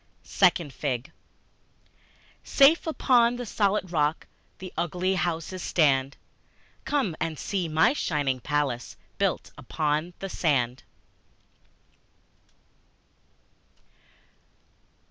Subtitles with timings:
[0.23, 1.11] Second Fig
[2.43, 4.25] SAFE upon the solid rock
[4.57, 6.17] the ugly houses stand:
[6.85, 10.81] Come and see my shining palace built upon the sand!